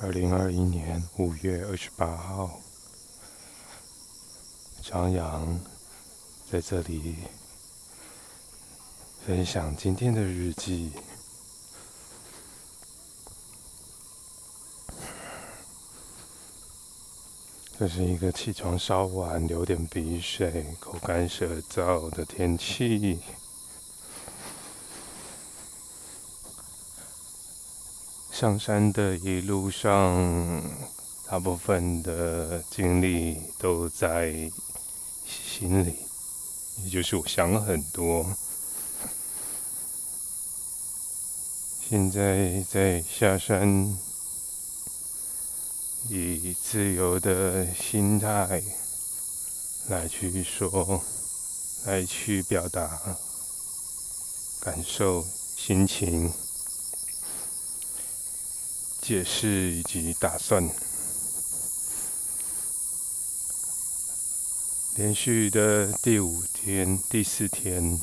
[0.00, 2.58] 二零二一年五月二十八号，
[4.82, 5.60] 张扬
[6.50, 7.16] 在这里
[9.26, 10.92] 分享今天的日记。
[17.78, 23.20] 这是一个起床稍晚、流点鼻水、口干舌燥的天气。
[28.40, 30.62] 上山的一路上，
[31.26, 34.32] 大部分的精力都在
[35.26, 35.94] 心里，
[36.82, 38.24] 也就是我想了很多。
[41.86, 43.94] 现在在下山，
[46.08, 48.62] 以自由的心态
[49.90, 51.04] 来去说，
[51.84, 52.98] 来去表达
[54.62, 55.22] 感受、
[55.58, 56.32] 心情。
[59.10, 60.70] 解释以及打算，
[64.94, 67.98] 连续的第五天、第四天，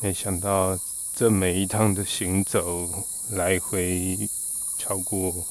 [0.00, 0.78] 没想到
[1.14, 2.88] 这每一趟的行走
[3.32, 4.16] 来回
[4.78, 5.44] 超过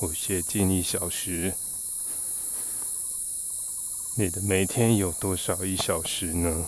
[0.00, 1.54] 我接近一小时。
[4.16, 6.66] 你的每天有多少一小时呢？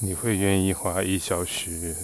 [0.00, 1.94] 你会愿意花一小时？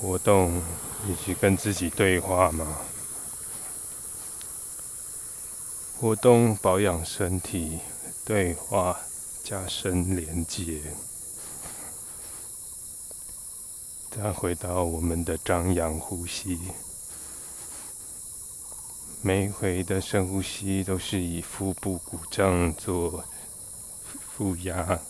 [0.00, 0.62] 活动
[1.08, 2.78] 以及跟自己对话吗？
[5.98, 7.78] 活动保养身体，
[8.24, 9.00] 对话
[9.42, 10.82] 加深连接。
[14.10, 16.58] 再回到我们的张扬呼吸，
[19.22, 23.24] 每回的深呼吸都是以腹部鼓胀做
[24.36, 25.00] 负压。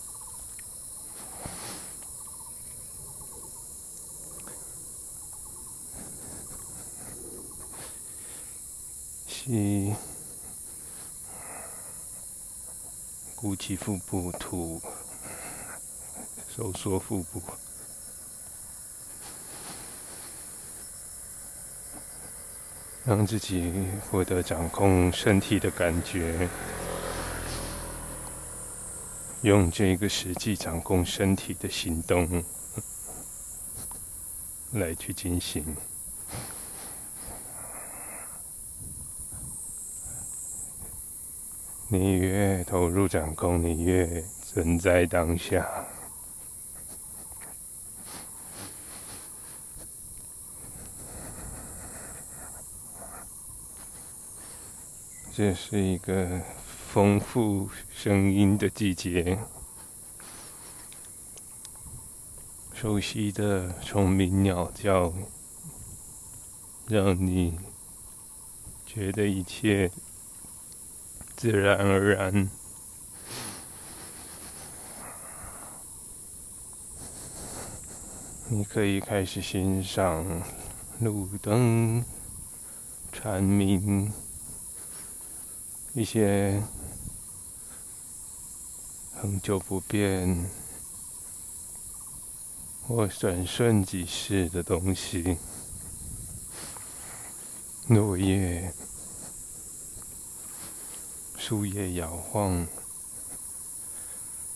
[9.47, 9.95] 吸，
[13.33, 14.81] 鼓起腹部，吐，
[16.53, 17.41] 收缩腹部，
[23.05, 26.49] 让自己获得掌控身体的感觉，
[29.43, 32.43] 用这个实际掌控身体的行动
[34.73, 35.73] 来去进行。
[41.89, 45.85] 你越投入掌控，你越存在当下。
[55.33, 56.41] 这是一个
[56.91, 59.39] 丰富声音的季节，
[62.73, 65.13] 熟悉的虫鸣鸟叫，
[66.89, 67.57] 让你
[68.85, 69.89] 觉得一切。
[71.37, 72.49] 自然而然，
[78.49, 80.41] 你可以开始欣赏
[80.99, 82.03] 路灯、
[83.11, 84.11] 蝉鸣，
[85.93, 86.63] 一些
[89.13, 90.49] 恒久不变
[92.87, 95.37] 或转瞬即逝的东西，
[97.89, 98.73] 落叶。
[101.47, 102.67] 树叶摇晃，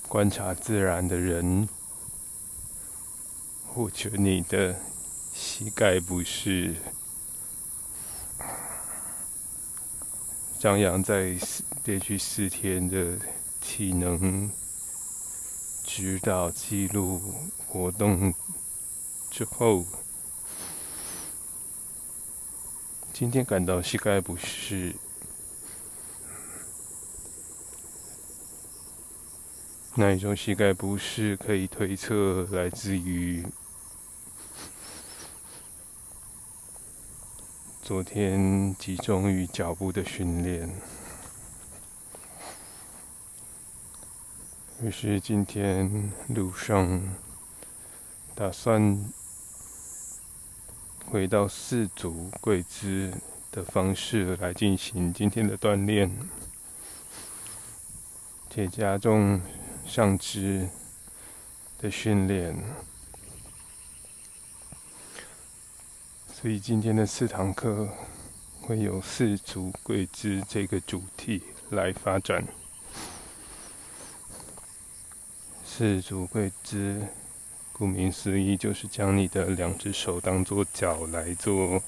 [0.09, 1.69] 观察自然的人，
[3.65, 4.77] 或者你的
[5.33, 6.75] 膝盖不适。
[10.59, 11.37] 张扬在
[11.85, 13.17] 连续四天的
[13.61, 14.51] 体能
[15.85, 17.21] 指导记录
[17.67, 18.33] 活动
[19.31, 19.85] 之后，
[23.13, 24.93] 今天感到膝盖不适。
[29.95, 33.45] 那一种膝盖不适可以推测来自于
[37.81, 40.73] 昨天集中于脚步的训练，
[44.81, 47.01] 于是今天路上
[48.33, 48.97] 打算
[51.05, 53.13] 回到四组跪姿
[53.51, 56.09] 的方式来进行今天的锻炼，
[58.49, 59.41] 且加重。
[59.93, 60.69] 上肢
[61.77, 62.55] 的训练，
[66.33, 67.89] 所以今天的四堂课
[68.61, 72.47] 会有四足跪姿这个主题来发展。
[75.65, 77.05] 四足跪姿，
[77.73, 81.83] 顾名思义，就是将你的两只手当做脚来做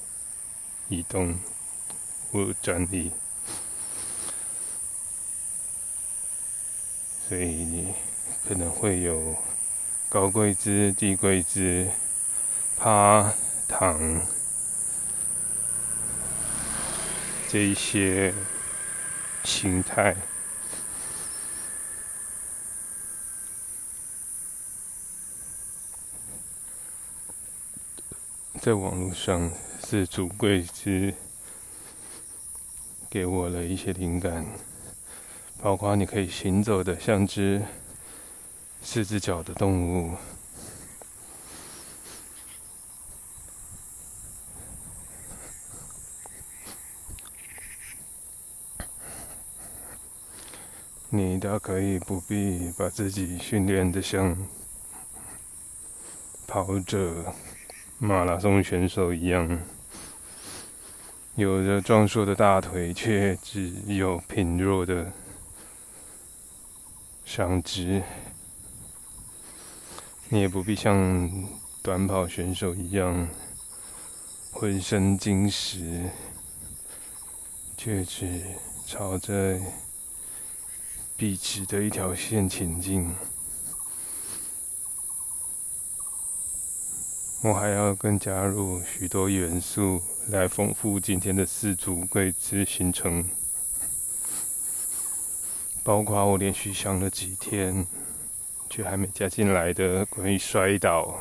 [0.90, 1.40] 移动
[2.30, 3.14] 或站立。
[7.34, 7.96] 所以你
[8.48, 9.36] 可能会有
[10.08, 11.90] 高跪姿、低跪姿、
[12.78, 13.34] 趴、
[13.68, 14.22] 躺
[17.50, 18.32] 这一些
[19.44, 20.16] 形态。
[28.62, 29.52] 在网络上
[29.84, 31.16] 是主贵之
[33.10, 34.46] 给我了一些灵感，
[35.64, 37.62] 包括你可以行走的像只
[38.82, 40.18] 四只脚的动物，
[51.08, 54.36] 你大可以不必把自己训练的像
[56.46, 57.34] 跑者。
[58.00, 59.62] 马拉松选手一样，
[61.36, 65.10] 有着壮硕的大腿，却只有贫弱的
[67.26, 68.04] 上肢。
[70.30, 71.30] 你也不必像
[71.82, 73.28] 短跑选手一样，
[74.52, 76.10] 浑身晶石，
[77.78, 78.42] 却只
[78.86, 79.60] 朝着
[81.16, 83.10] 笔直的一条线前进。
[87.44, 93.30] 我还要更加入许多元素来丰富今天的四组跪姿行程，
[95.84, 97.86] 包括我连续想了几天
[98.70, 101.20] 却还没加进来的关于摔倒、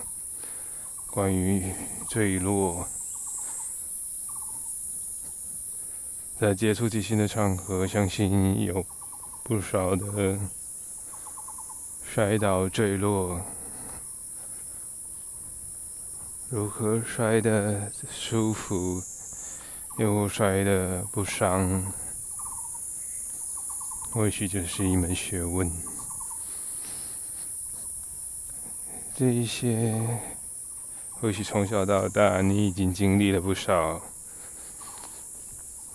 [1.10, 1.74] 关于
[2.08, 2.86] 坠落，
[6.38, 8.84] 在接触即兴的场合，相信有
[9.42, 10.38] 不少的
[12.04, 13.40] 摔倒、坠落。
[16.48, 19.02] 如何摔得舒服，
[19.98, 21.92] 又摔得不伤，
[24.12, 25.72] 或许就是一门学问。
[29.16, 30.20] 这一些，
[31.10, 34.02] 或许从小到大你已经经历了不少。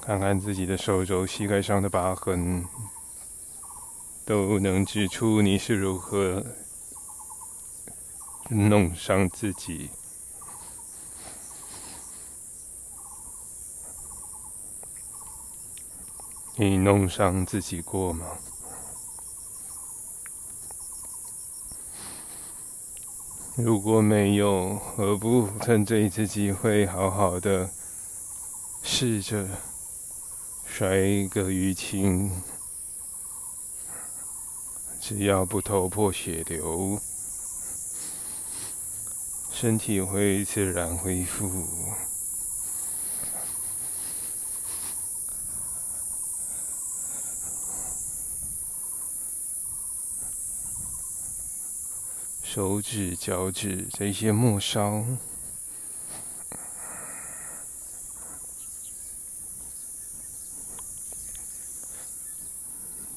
[0.01, 2.65] 看看自己的手肘、膝盖上的疤痕，
[4.25, 6.43] 都能指出你是如何
[8.49, 9.91] 弄伤自己。
[16.59, 18.25] 你弄伤自己过吗？
[23.55, 27.69] 如果没有，何不趁这一次机会，好好的
[28.81, 29.47] 试着
[30.65, 30.89] 摔
[31.29, 32.31] 个淤青？
[34.99, 36.99] 只要不头破血流，
[39.51, 41.47] 身体会自然恢复。
[52.57, 55.05] 手指、脚趾这些末梢，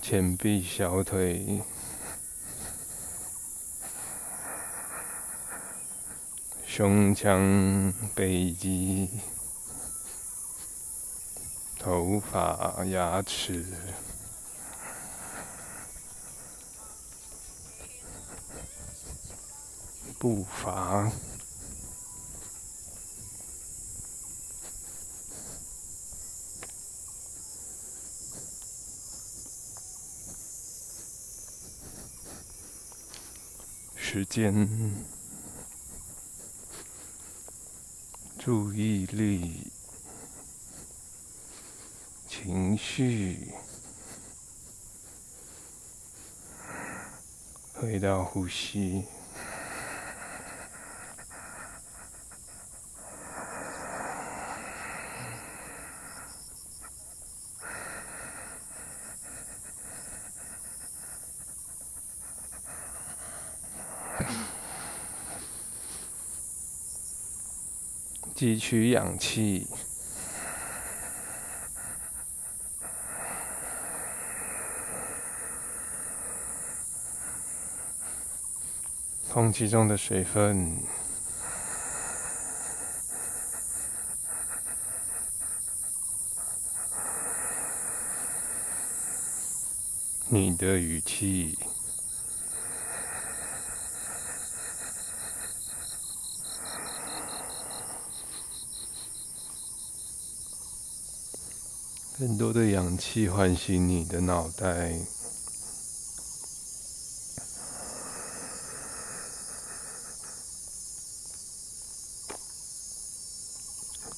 [0.02, 1.62] 前臂、小腿、
[6.66, 9.08] 胸腔、背肌、
[11.78, 13.64] 头发、牙齿。
[20.20, 21.10] 步伐，
[33.96, 34.68] 时间，
[38.38, 39.72] 注意力，
[42.28, 43.54] 情绪，
[47.72, 49.06] 回到呼吸。
[68.34, 69.68] 汲取氧气，
[79.30, 80.82] 空气中的水分，
[90.28, 91.58] 你的语气。
[102.20, 104.94] 更多的氧气唤醒你的脑袋，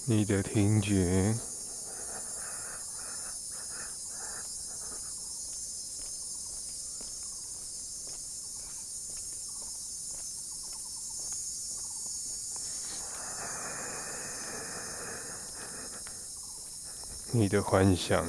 [0.07, 1.33] 你的听觉。
[17.53, 18.27] 的幻想，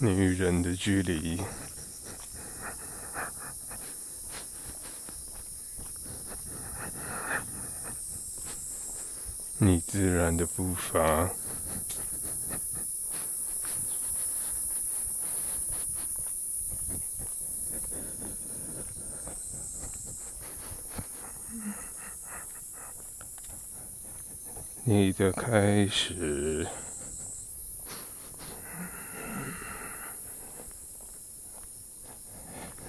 [0.00, 1.40] 你与人的距离，
[9.58, 11.30] 你自然的步伐。
[24.88, 26.64] 你的开始，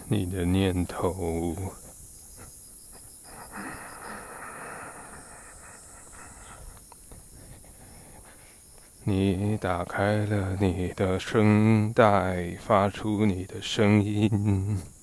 [0.08, 1.56] 你的念头，
[9.04, 14.97] 你打开了你的声带，发出你的声音。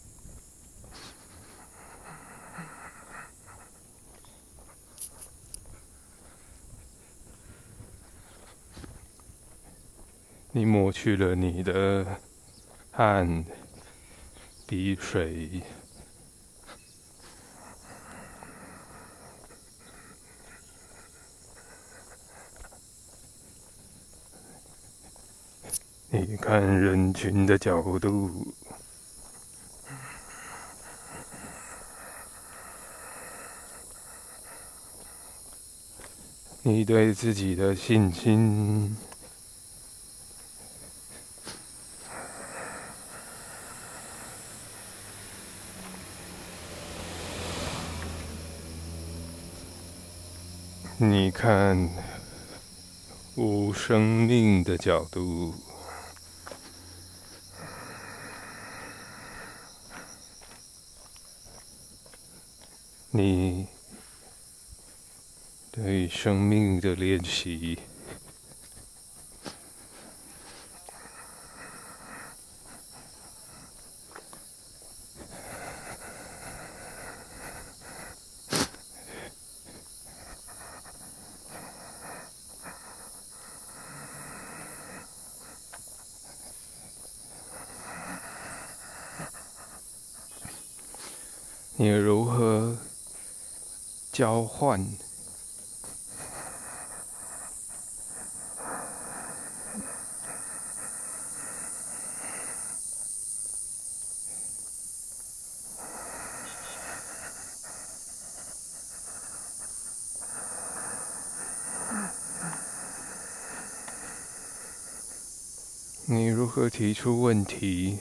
[10.57, 12.07] 你抹去了你的
[12.93, 13.45] 汗、
[14.69, 15.61] 鼻水，
[26.11, 28.55] 你看人群的角度，
[36.63, 38.97] 你对自己的信心。
[51.11, 51.89] 你看，
[53.37, 55.55] 无生命的角度，
[63.11, 63.67] 你
[65.71, 67.79] 对生命的练习。
[91.77, 92.77] 你如何
[94.13, 94.97] 交换？
[116.07, 117.99] 你如何提出问题？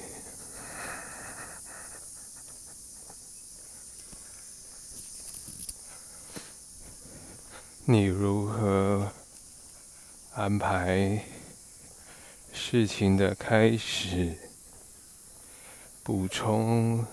[7.94, 9.12] 你如何
[10.34, 11.24] 安排
[12.52, 14.36] 事情的开始、
[16.02, 17.06] 补充、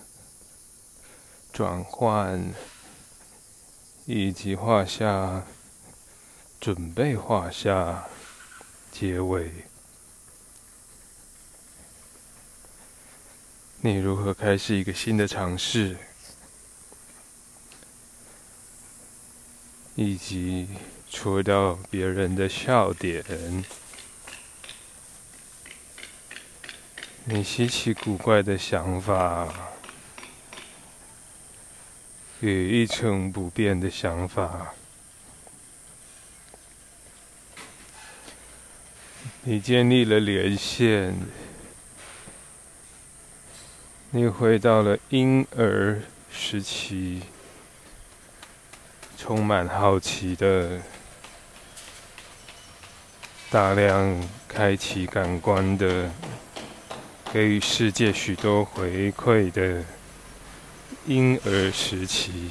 [1.52, 2.54] 转换，
[4.06, 5.44] 以及画下、
[6.58, 8.08] 准备画下
[8.90, 9.52] 结尾？
[13.82, 15.98] 你如何开始一个新的尝试？
[20.02, 20.66] 以及
[21.10, 23.22] 戳到别人的笑点，
[27.24, 29.46] 你稀奇古怪的想法，
[32.40, 34.72] 与一成不变的想法，
[39.42, 41.14] 你建立了连线，
[44.12, 46.00] 你回到了婴儿
[46.32, 47.20] 时期。
[49.22, 50.80] 充满好奇的，
[53.50, 56.10] 大量开启感官的，
[57.30, 59.84] 给予世界许多回馈的
[61.06, 62.50] 婴儿时期。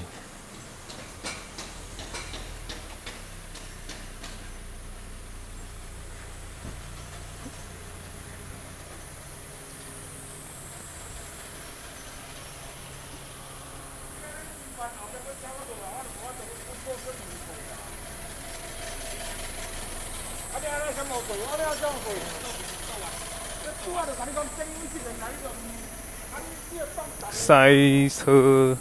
[27.31, 28.77] 塞车，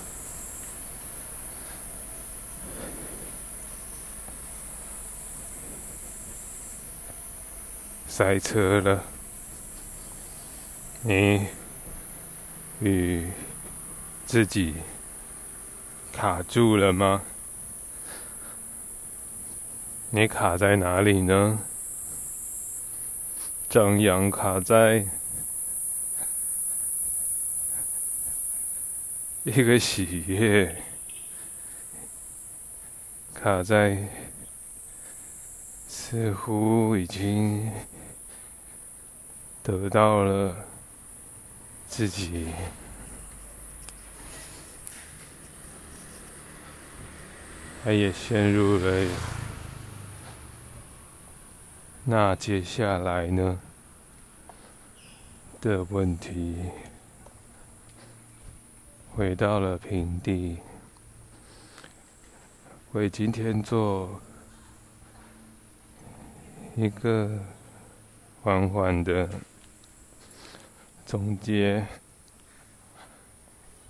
[8.06, 9.02] 塞车了。
[11.02, 11.46] 你
[12.80, 13.30] 与
[14.26, 14.74] 自己
[16.20, 17.22] 卡住了吗？
[20.10, 21.60] 你卡在哪里呢？
[23.70, 25.06] 张扬卡在
[29.44, 30.82] 一个喜悦，
[33.32, 34.08] 卡在
[35.86, 37.70] 似乎已经
[39.62, 40.66] 得到了
[41.86, 42.48] 自己，
[47.84, 49.06] 他也陷入了。
[52.04, 53.60] 那接下来呢？
[55.60, 56.56] 的问题
[59.10, 60.58] 回到了平地，
[62.92, 64.20] 为今天做
[66.76, 67.40] 一个
[68.42, 69.28] 缓缓的
[71.04, 71.84] 总结。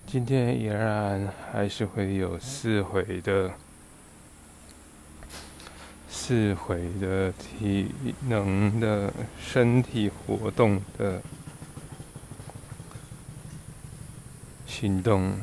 [0.06, 3.52] 今天依然还是会有四回的。
[6.28, 7.90] 智慧的体
[8.28, 11.22] 能的身体活动的
[14.66, 15.38] 行动，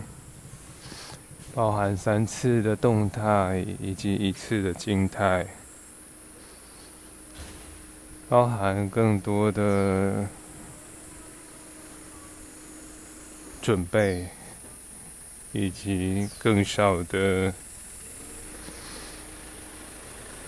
[1.55, 5.47] 包含三次的动态以及一次的静态，
[8.29, 10.27] 包含更多的
[13.59, 14.27] 准备
[15.51, 17.51] 以及更少的。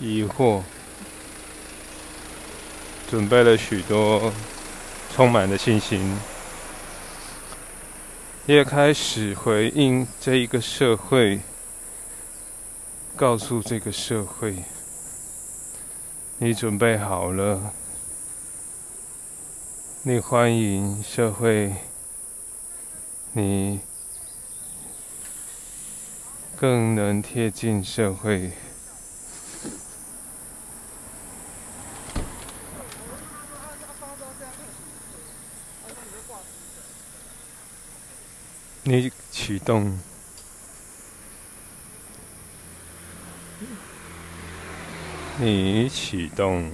[0.00, 0.62] 疑惑，
[3.10, 4.32] 准备了许多，
[5.12, 6.16] 充满了信心，
[8.46, 11.40] 也开始回应这一个社会，
[13.16, 14.62] 告诉这个社会，
[16.38, 17.72] 你准备好了，
[20.02, 21.74] 你欢迎社会，
[23.32, 23.80] 你
[26.56, 28.52] 更能贴近社会。
[38.90, 39.98] 你启动，
[45.38, 46.72] 你启动，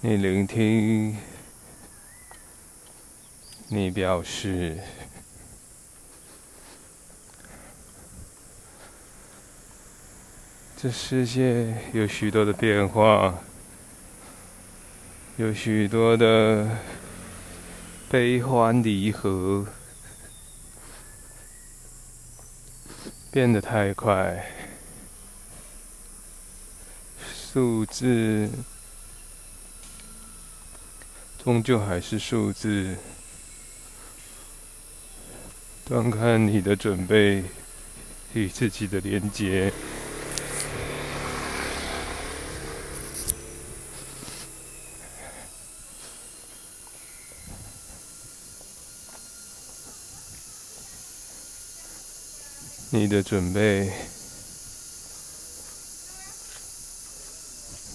[0.00, 1.18] 你聆听，
[3.68, 4.78] 你表示，
[10.78, 13.34] 这世界有许多的变化，
[15.36, 16.66] 有许多的。
[18.14, 19.66] 悲欢离合
[23.32, 24.52] 变得太快，
[27.34, 28.48] 数字
[31.42, 32.94] 终究还是数字。
[35.84, 37.42] 端看你的准备
[38.32, 39.72] 与自己的连接。
[52.96, 53.92] 你的准备，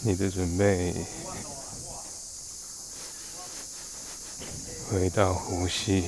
[0.04, 0.94] 你的准备，
[4.92, 6.04] 回到呼吸，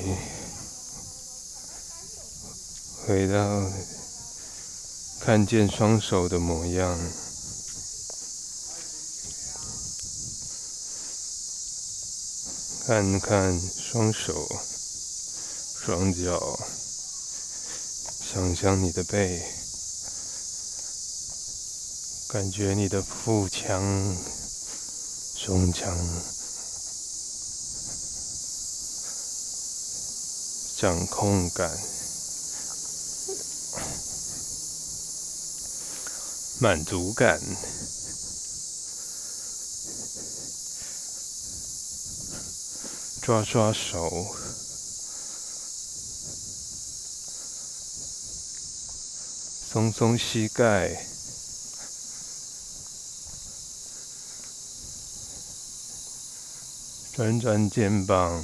[3.08, 3.72] 回到
[5.22, 7.00] 看见双手的模样，
[12.86, 14.50] 看看双手、
[15.80, 16.81] 双脚。
[18.34, 19.44] 想象你的背，
[22.30, 23.84] 感觉你的腹腔、
[25.36, 25.94] 胸腔，
[30.78, 31.78] 掌控感、
[36.60, 37.38] 满足感，
[43.22, 44.41] 抓抓手。
[49.74, 50.92] 松松膝盖。
[57.14, 58.44] 转转肩膀。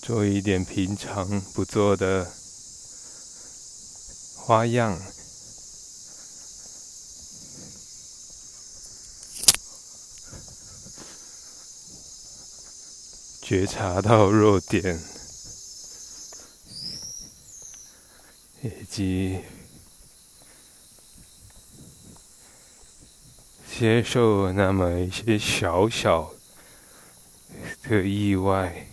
[0.00, 2.32] 做一点平常不做的
[4.36, 4.98] 花样。
[13.48, 15.00] 觉察到弱点，
[18.60, 19.38] 以及
[23.70, 26.32] 接受那么一些小小
[27.84, 28.88] 的意外。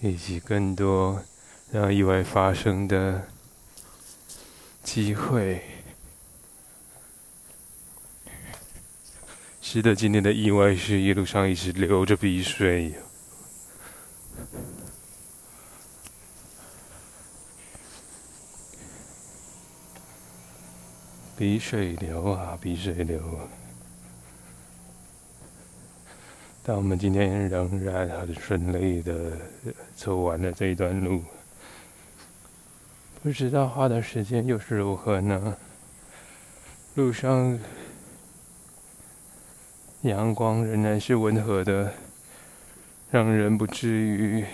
[0.00, 1.22] 以及更多
[1.72, 3.26] 让意外发生的
[4.84, 5.79] 机会，
[9.62, 12.94] 是的，今天的意外是一路上一直流着鼻水，
[21.36, 23.20] 鼻水流啊，鼻水流。
[26.64, 29.32] 但我们今天仍然很顺利的
[29.94, 31.22] 走完了这一段路，
[33.22, 35.56] 不知道花的时间又是如何呢？
[36.94, 37.58] 路上
[40.02, 41.92] 阳光仍然是温和的，
[43.10, 44.44] 让人不至于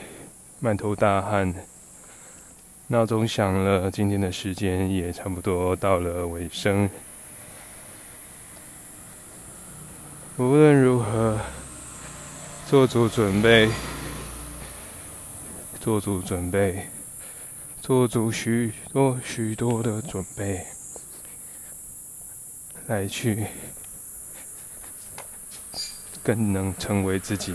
[0.61, 1.55] 满头大汗。
[2.89, 6.89] 闹钟响了，今天的时间也差不多到了尾声。
[10.37, 11.39] 无论如何。
[12.69, 13.71] 做足准备，
[15.79, 16.89] 做足准备，
[17.81, 20.67] 做足许多许多的准备，
[22.89, 23.47] 来去
[26.27, 27.55] 更能成为自己。